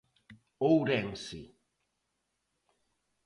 [0.69, 1.41] Ourense.